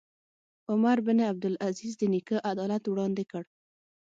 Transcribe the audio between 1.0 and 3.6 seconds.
بن عبدالعزیز د نیکه عدالت وړاندې کړ.